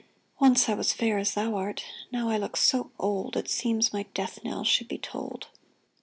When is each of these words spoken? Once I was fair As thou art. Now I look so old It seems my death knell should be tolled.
Once 0.39 0.67
I 0.67 0.73
was 0.73 0.93
fair 0.93 1.19
As 1.19 1.35
thou 1.35 1.53
art. 1.57 1.83
Now 2.11 2.29
I 2.29 2.37
look 2.39 2.57
so 2.57 2.89
old 2.97 3.37
It 3.37 3.47
seems 3.47 3.93
my 3.93 4.07
death 4.15 4.43
knell 4.43 4.63
should 4.63 4.87
be 4.87 4.97
tolled. 4.97 5.45